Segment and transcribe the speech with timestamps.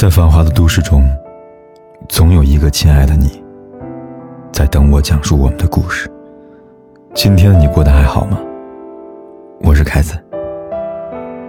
[0.00, 1.06] 在繁华的都市中，
[2.08, 3.44] 总有一个亲爱的你，
[4.50, 6.10] 在等我讲述我们的故事。
[7.12, 8.40] 今天的你过得还好吗？
[9.60, 10.14] 我是凯子，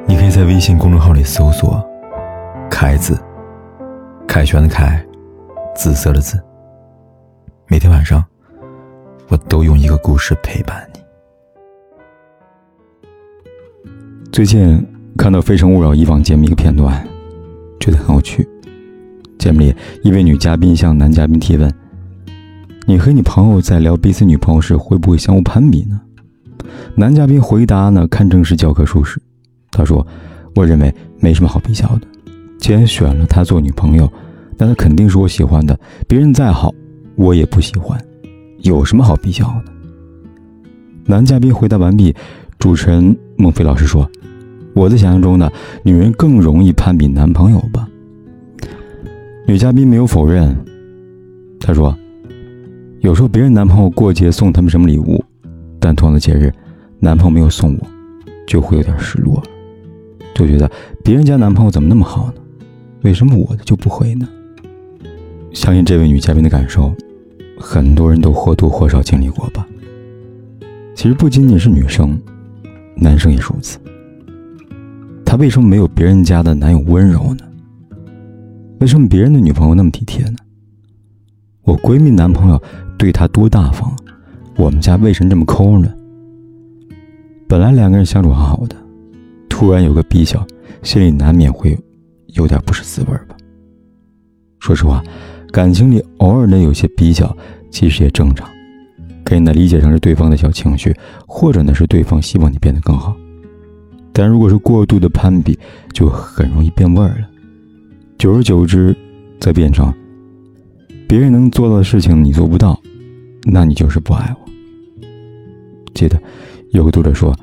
[0.05, 1.81] 你可以在微信公众号里搜索
[2.69, 3.17] “凯子”，
[4.27, 5.01] 凯旋的凯，
[5.73, 6.37] 紫色的紫。
[7.69, 8.21] 每天晚上，
[9.29, 10.99] 我都用一个故事陪伴你。
[14.29, 14.85] 最近
[15.17, 17.01] 看到《非诚勿扰》以往节目一个片段。
[17.81, 18.47] 觉得很有趣。
[19.39, 21.73] 节目里，一位女嘉宾向男嘉宾提问
[22.85, 25.99] ：“你和你朋友在聊彼此女朋友时，会不会相互攀比呢？”
[26.95, 29.19] 男嘉宾回答呢，堪称是教科书式。
[29.71, 30.05] 他说
[30.55, 32.01] ：“我认为没什么好比较的。
[32.59, 34.07] 既然选了她做女朋友，
[34.59, 35.77] 那她肯定是我喜欢的。
[36.07, 36.71] 别人再好，
[37.15, 37.99] 我也不喜欢，
[38.59, 39.71] 有什么好比较的？”
[41.05, 42.15] 男嘉宾回答完毕，
[42.59, 44.07] 主持人孟非老师说。
[44.73, 45.51] 我的想象中呢，
[45.83, 47.87] 女人更容易攀比男朋友吧？
[49.47, 50.55] 女嘉宾没有否认，
[51.59, 51.97] 她说
[53.01, 55.23] ：“有时候别人男朋友过节送他们什么礼物，
[55.79, 56.53] 但同样的节日，
[56.99, 57.87] 男朋友没有送我，
[58.47, 59.43] 就会有点失落，
[60.33, 60.71] 就觉得
[61.03, 62.33] 别人家男朋友怎么那么好呢？
[63.01, 64.27] 为什么我的就不会呢？”
[65.51, 66.93] 相信这位女嘉宾的感受，
[67.59, 69.67] 很多人都或多或少经历过吧。
[70.95, 72.17] 其实不仅仅是女生，
[72.95, 73.77] 男生也是如此。
[75.31, 77.45] 他为什么没有别人家的男友温柔呢？
[78.81, 80.35] 为什么别人的女朋友那么体贴呢？
[81.61, 82.61] 我闺蜜男朋友
[82.97, 83.95] 对她多大方，
[84.57, 85.89] 我们家为什么这么抠呢？
[87.47, 88.75] 本来两个人相处好好的，
[89.47, 90.45] 突然有个比较，
[90.83, 91.79] 心里难免会
[92.33, 93.37] 有点不是滋味吧。
[94.59, 95.01] 说实话，
[95.53, 97.33] 感情里偶尔的有些比较，
[97.69, 98.49] 其实也正常，
[99.23, 100.93] 可以呢理解成是对方的小情绪，
[101.25, 103.15] 或者呢是对方希望你变得更好。
[104.13, 105.57] 但如果是过度的攀比，
[105.93, 107.27] 就很容易变味儿了。
[108.17, 108.95] 久而久之，
[109.39, 109.91] 再变成
[111.07, 112.79] 别人能做到的事情你做不到，
[113.43, 115.07] 那你就是不爱我。
[115.93, 116.21] 记得
[116.71, 117.35] 有个读者说，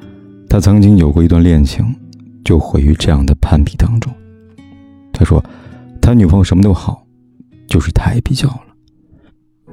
[0.48, 1.84] 他曾经有过一段恋情，
[2.44, 4.12] 就毁于这样的攀比当中。
[5.12, 5.42] 他说，
[6.00, 7.04] 他女朋友什么都好，
[7.66, 8.60] 就是太比较了。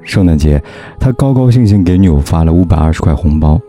[0.02, 0.62] 圣诞节，
[1.00, 3.60] 他高高兴兴给女友发了五百二十块红包，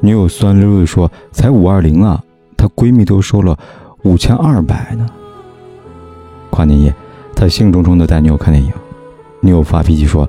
[0.00, 2.22] 女友酸溜溜地说：“才五二零啊。”
[2.64, 3.58] 她闺蜜都收了
[4.04, 5.06] 五千二百呢。
[6.48, 6.94] 跨年夜，
[7.36, 8.72] 她兴冲冲的带女友看电影，
[9.40, 10.26] 女友发脾气说：“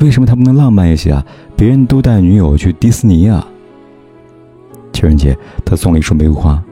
[0.00, 1.24] 为什么他不能浪漫一些啊？
[1.56, 3.48] 别人都带女友去迪士尼啊。”
[4.92, 5.34] 情人节，
[5.64, 6.62] 他送了一束玫瑰花，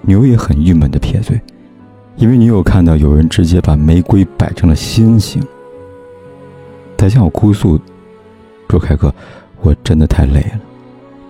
[0.00, 1.40] 女友也很郁闷的撇嘴，
[2.16, 5.40] 因为女友看到有人直接把玫瑰摆成了心形。
[6.96, 7.78] 他向我哭诉
[8.68, 9.14] 说：“凯哥，
[9.60, 10.60] 我真的太累了，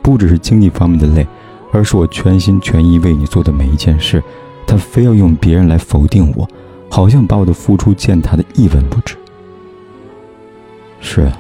[0.01, 1.27] 不只是经济方面的累。”
[1.73, 4.23] 而是我全心全意为你做的每一件事，
[4.67, 6.49] 他非要用别人来否定我，
[6.91, 9.17] 好像把我的付出践踏的一文不值。
[11.01, 11.39] 是啊，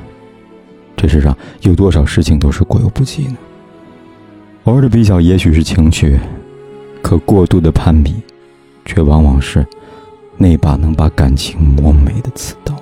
[0.97, 3.37] 这世上有多少事情都是过犹不及呢？
[4.65, 6.19] 偶尔的比较也许是情趣，
[7.03, 8.15] 可过度的攀比，
[8.85, 9.67] 却往往是
[10.39, 12.75] 那把能把感情磨没的刺刀。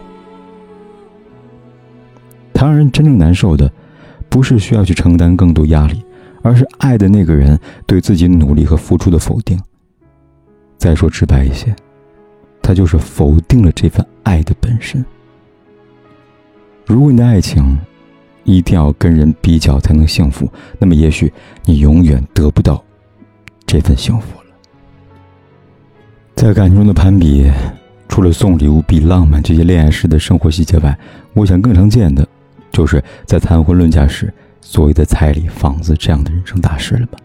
[2.54, 3.70] 他让人真正难受的，
[4.28, 6.02] 不是需要去承担更多压力。
[6.42, 9.58] 而是爱的那个人对自己努力和付出的否定。
[10.78, 11.74] 再说直白一些，
[12.62, 15.04] 他就是否定了这份爱的本身。
[16.86, 17.78] 如果你的爱情
[18.44, 21.32] 一定要跟人比较才能幸福，那么也许
[21.64, 22.82] 你永远得不到
[23.66, 24.46] 这份幸福了。
[26.34, 27.52] 在感情中的攀比，
[28.08, 30.98] 除了送礼物、比浪漫这些恋爱时的生活细节外，
[31.34, 32.26] 我想更常见的，
[32.72, 34.32] 就是在谈婚论嫁时。
[34.60, 37.18] 所谓的彩礼、房子这样的人生大事了吧？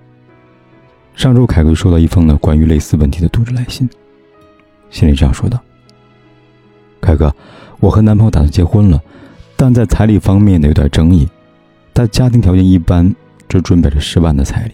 [1.15, 3.87] 上周凯哥收到一封呢关于类似问题的读者来信，
[4.89, 5.57] 信里这样说道
[6.99, 7.33] ：“凯哥，
[7.79, 9.01] 我和男朋友打算结婚了，
[9.55, 11.27] 但在彩礼方面呢有点争议。
[11.93, 13.15] 他家庭条件一般，
[13.47, 14.73] 只准备了十万的彩礼。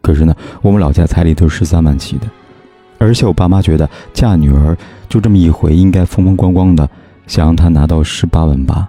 [0.00, 2.26] 可是呢，我们老家彩礼都是十三万起的，
[2.96, 4.74] 而且我爸妈觉得嫁女儿
[5.10, 6.88] 就这么一回，应该风风光光的，
[7.26, 8.88] 想让她拿到十八万八。”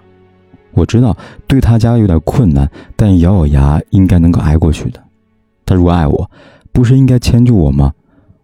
[0.78, 5.04] 我知道对他家有点困难，但咬咬牙应该能够挨过去的。
[5.66, 6.30] 他如果爱我，
[6.72, 7.92] 不是应该迁就我吗？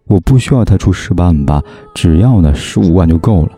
[0.06, 1.62] 我不需要他出十八万八，
[1.94, 3.52] 只要呢十五万就够了。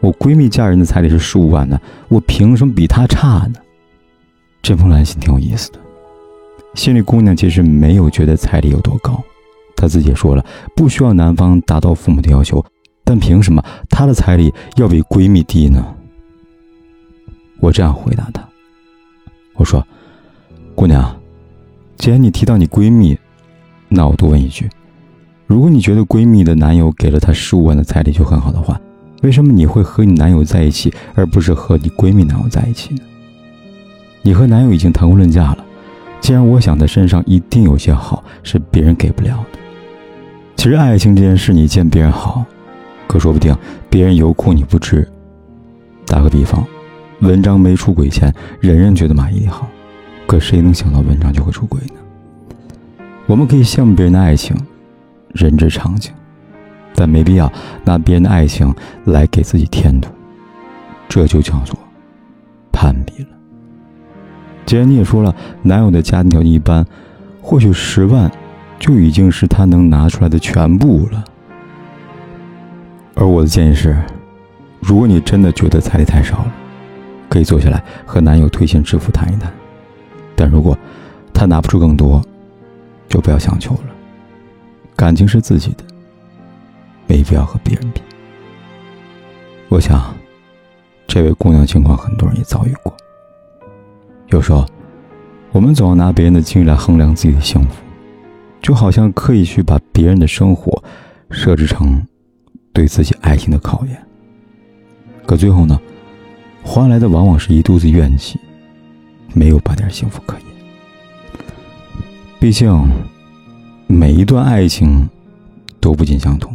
[0.00, 3.54] 我闺蜜嫁人的彩礼是十五万呢，我凭什么比她差呢？
[4.60, 5.78] 这封来信挺有意思的。
[6.74, 9.22] 心里姑娘其实没有觉得彩礼有多高，
[9.76, 10.44] 她自己也说了，
[10.74, 12.62] 不需要男方达到父母的要求，
[13.04, 15.95] 但凭什么她的彩礼要比闺蜜低呢？
[17.60, 18.42] 我这样回答她
[19.54, 19.86] ：“我说，
[20.74, 21.14] 姑娘，
[21.96, 23.18] 既然你提到你闺蜜，
[23.88, 24.68] 那我多问一句：
[25.46, 28.80] 如果你觉得闺蜜的男友给了她十五万的彩礼就很好的话，
[29.22, 33.00] 为什么你会和你男友在一起，而不是和你闺蜜男友在一起呢？
[34.22, 35.64] 你和男友已经谈婚论嫁了，
[36.20, 39.58] 既然我想他身上一定有些好是别人给不了的。
[40.56, 42.44] 其实爱情这件事，你见别人好，
[43.06, 43.56] 可说不定
[43.88, 45.08] 别人有苦你不知。
[46.06, 46.64] 打个比方，
[47.20, 49.68] 文章没出轨前，人人觉得马伊琍好，
[50.26, 53.04] 可谁能想到文章就会出轨呢？
[53.26, 54.56] 我们可以羡慕别人的爱情，
[55.32, 56.12] 人之常情，
[56.94, 57.50] 但没必要
[57.84, 58.74] 拿别人的爱情
[59.04, 60.08] 来给自己添堵，
[61.08, 61.78] 这就叫做
[62.72, 63.28] 攀比了。
[64.66, 66.84] 既然你也说了，男友的家庭条件一般，
[67.40, 68.30] 或许十万
[68.78, 71.24] 就已经是他能拿出来的全部了。
[73.14, 73.96] 而我的建议是。
[74.78, 76.54] 如果你真的觉得彩礼太少了，
[77.36, 79.52] 可以坐下来和男友推心置腹谈一谈。
[80.34, 80.74] 但如果
[81.34, 82.22] 他拿不出更多，
[83.10, 83.80] 就不要强求了。
[84.96, 85.84] 感情是自己的，
[87.06, 88.00] 没必要和别人比。
[89.68, 90.14] 我想，
[91.06, 92.90] 这位姑娘情况很多人也遭遇过。
[94.28, 94.64] 有时候，
[95.52, 97.82] 我们总要拿别人的经历来衡量自己的幸福，
[98.62, 100.82] 就好像刻意去把别人的生活
[101.30, 102.02] 设置成
[102.72, 104.06] 对自己爱情的考验。
[105.26, 105.78] 可最后呢，
[106.68, 108.40] 换来的往往是一肚子怨气，
[109.32, 110.42] 没有半点幸福可言。
[112.40, 112.68] 毕竟，
[113.86, 115.08] 每一段爱情
[115.80, 116.54] 都不尽相同，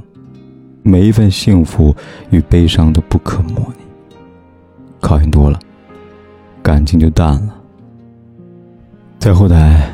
[0.84, 1.96] 每一份幸福
[2.30, 3.86] 与悲伤都不可模拟。
[5.00, 5.58] 考验多了，
[6.62, 7.56] 感情就淡了。
[9.18, 9.90] 在后台，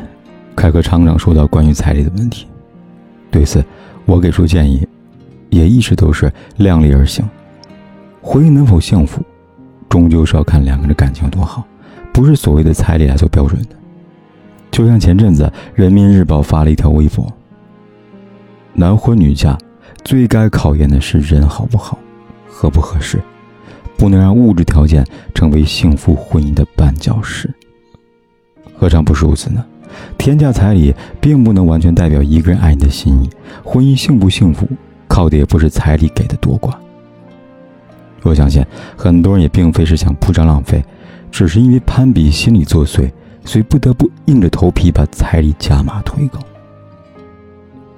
[0.55, 2.47] 凯哥常常说到关于彩礼的问题，
[3.29, 3.63] 对此，
[4.05, 4.85] 我给出建议，
[5.51, 7.23] 也一直都是量力而行。
[8.19, 9.23] 婚姻能否幸福，
[9.89, 11.65] 终究是要看两个人的感情有多好，
[12.13, 13.69] 不是所谓的彩礼来做标准的。
[14.69, 15.43] 就像前阵子
[15.73, 17.25] 《人民日报》发了一条微博
[18.73, 19.57] ：“男婚女嫁，
[20.03, 21.97] 最该考验的是人好不好，
[22.47, 23.19] 合不合适，
[23.97, 27.49] 不能让物质条件成为幸福婚姻的绊脚石。”
[28.77, 29.65] 何尝不是如此呢？
[30.17, 33.29] 天价彩礼并不能完全代表一个人爱你的心意，
[33.63, 34.67] 婚姻幸不幸福，
[35.07, 36.73] 靠的也不是彩礼给的多寡。
[38.23, 38.65] 我相信
[38.97, 40.83] 很多人也并非是想铺张浪费，
[41.31, 43.09] 只是因为攀比心理作祟，
[43.45, 46.39] 所以不得不硬着头皮把彩礼加码推高。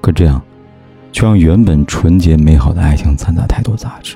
[0.01, 0.41] 可这样，
[1.11, 4.15] 却让原本纯洁美好的爱情掺杂太多杂质。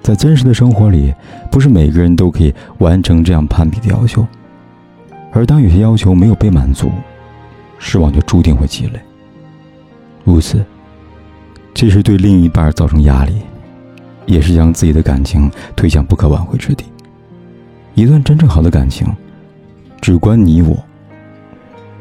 [0.00, 1.12] 在真实的生活里，
[1.50, 4.26] 不是每个人都可以完成这样攀比的要求，
[5.32, 6.90] 而当有些要求没有被满足，
[7.78, 9.00] 失望就注定会积累。
[10.24, 10.64] 如此，
[11.74, 13.42] 即使对另一半造成压力。
[14.32, 16.84] 也是将自己的感情推向不可挽回之地。
[17.94, 19.06] 一段真正好的感情，
[20.00, 20.76] 只关你我，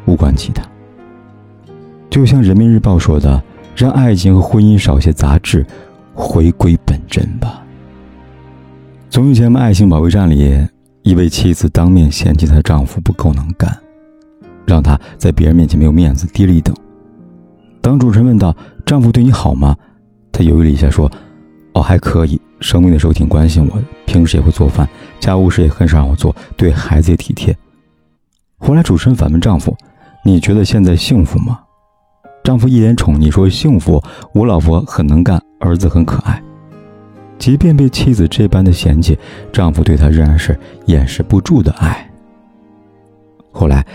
[0.05, 0.63] 无关其他。
[2.09, 3.41] 就像人民日报说的
[3.75, 5.65] ：“让爱情和婚姻少些杂质，
[6.13, 7.63] 回归本真吧。”
[9.09, 10.67] 综艺节目《爱情保卫战》里，
[11.01, 13.75] 一位妻子当面嫌弃她的丈夫不够能干，
[14.65, 16.75] 让她在别人面前没有面子，低了一等。
[17.81, 18.55] 当主持人问道
[18.85, 19.75] ：“丈夫对你好吗？”
[20.31, 21.11] 她犹豫了一下，说。
[21.79, 22.39] 哦，还可以。
[22.59, 24.85] 生病的时候挺关心我的，平时也会做饭，
[25.17, 27.57] 家务事也很少让我做，对孩子也体贴。
[28.57, 29.73] 后来主持人反问丈夫
[30.25, 31.61] ：“你觉得现在幸福吗？”
[32.43, 34.03] 丈夫一脸宠溺说：“幸福，
[34.33, 36.43] 我老婆很能干，儿子很可爱。”
[37.39, 39.17] 即便被妻子这般的嫌弃，
[39.53, 42.11] 丈夫对她仍然是掩饰不住的爱。
[43.53, 43.85] 后来，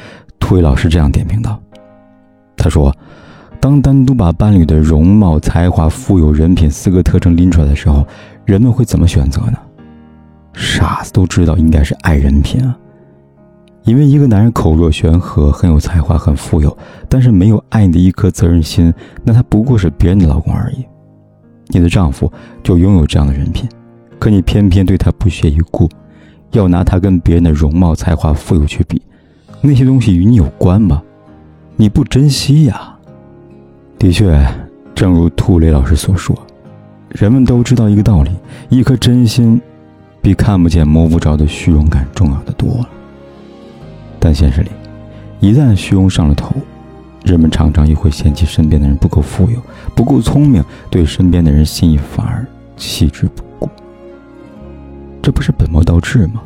[0.41, 1.61] 涂伟老师这样点评道
[2.57, 2.91] ：“他说。”
[3.65, 8.07] 当单独把伴侣的容貌、才华、富有、人品四个特征拎出来的时候，
[8.45, 9.57] 人们会怎么选择呢？
[10.53, 12.77] 傻子都知道应该是爱人品啊！
[13.85, 16.77] 因为一个男人口若悬河、很有才华、很富有，
[17.09, 18.93] 但是没有爱你的一颗责任心，
[19.25, 20.85] 那他不过是别人的老公而已。
[21.69, 22.31] 你的丈夫
[22.63, 23.67] 就拥有这样的人品，
[24.19, 25.89] 可你偏偏对他不屑一顾，
[26.51, 29.01] 要拿他跟别人的容貌、才华、富有去比，
[29.63, 31.03] 那些东西与你有关吗？
[31.77, 32.91] 你不珍惜呀！
[34.05, 34.39] 的确，
[34.95, 36.37] 正如涂磊老师所说，
[37.09, 38.31] 人们都知道一个道理：
[38.69, 39.59] 一颗真心，
[40.21, 42.89] 比看不见摸不着的虚荣感重要的多了。
[44.21, 44.71] 但现实里，
[45.41, 46.55] 一旦虚荣上了头，
[47.25, 49.59] 人们常常又会嫌弃身边的人不够富有、
[49.97, 52.47] 不够聪明，对身边的人心意反而
[52.77, 53.71] 弃之不顾。
[55.23, 56.43] 这不是本末倒置吗？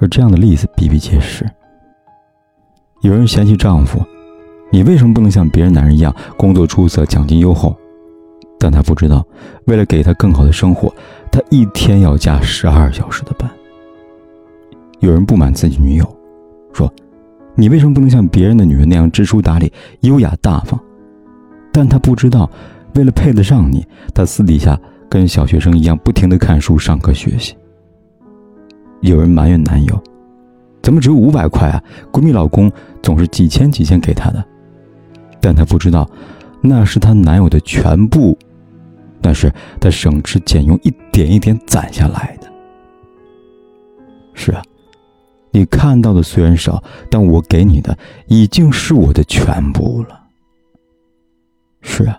[0.00, 1.48] 而这样的例子比比皆是。
[3.02, 4.04] 有人嫌弃丈夫。
[4.70, 7.74] 你为什么不能像别人男人一样工作出色、奖金优厚？
[8.58, 9.24] 但他不知道，
[9.66, 10.92] 为了给他更好的生活，
[11.30, 13.48] 他一天要加十二小时的班。
[15.00, 16.16] 有人不满自己女友，
[16.72, 16.92] 说
[17.54, 20.78] ：“你为什么不能像别人的女人那样知书达理、优雅大方？”
[21.72, 22.50] 但他不知道，
[22.96, 24.76] 为了配得上你，他私底下
[25.08, 27.56] 跟小学生一样不停的看书、上课、学习。
[29.02, 30.02] 有人埋怨男友，
[30.82, 31.80] 怎么只有五百块啊？
[32.10, 32.70] 闺蜜老公
[33.00, 34.44] 总是几千几千给她的，
[35.40, 36.08] 但她不知道，
[36.60, 38.36] 那是她男友的全部，
[39.20, 42.48] 那是她省吃俭用一点一点攒下来的。
[44.34, 44.62] 是啊，
[45.50, 50.20] 你看到的虽然少，但我给你的已经是我的全部了。
[51.82, 52.18] 是啊，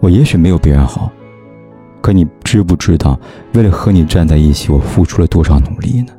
[0.00, 1.10] 我也许没有别人好。
[2.02, 3.18] 可你知不知道，
[3.54, 6.12] 为了和你站在一起，我付出了多少努力呢？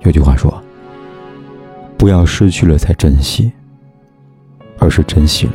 [0.00, 0.62] 有句话说
[1.98, 3.52] ：“不要失去了才珍惜，
[4.78, 5.52] 而是珍惜了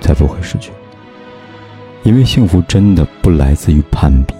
[0.00, 0.70] 才不会失去。”
[2.04, 4.34] 因为幸福真的不来自于攀比，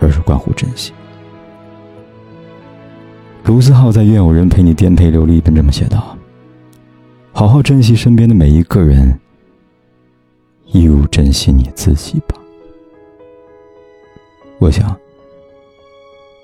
[0.00, 0.92] 而是关乎珍惜。
[3.44, 6.16] 卢思浩在《愿有人陪你颠沛流离》里边这么写道
[7.32, 9.18] ：“好好珍惜身边的每一个人。”
[10.72, 12.36] 一如珍惜你自己吧。
[14.58, 14.94] 我想，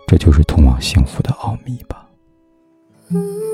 [0.07, 2.06] 这就是通往幸福的奥秘吧。
[3.13, 3.47] 呜。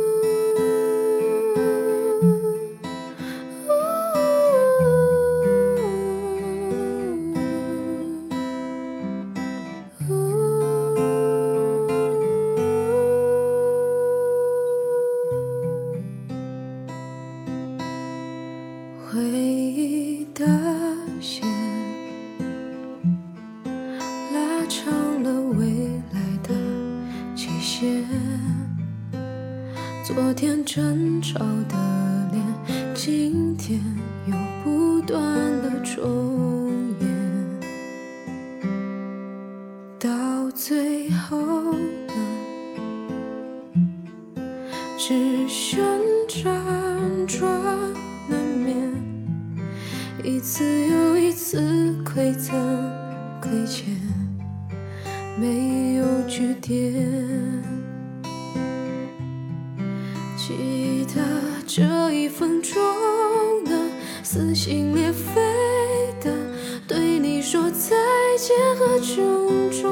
[19.13, 20.47] 回忆的
[21.21, 21.62] 雪。
[30.15, 31.75] 昨天争吵的
[32.33, 32.45] 脸，
[32.95, 33.81] 今天
[34.27, 35.19] 又不断
[35.63, 37.09] 的重演，
[39.99, 42.13] 到最后呢，
[44.99, 45.83] 只剩
[46.29, 46.45] 辗
[47.27, 47.51] 转
[48.29, 48.93] 难眠，
[50.23, 51.59] 一次又一次
[52.05, 52.53] 馈赠
[53.41, 53.87] 亏欠，
[55.41, 57.22] 没有句点。
[68.43, 69.92] 再见和郑重，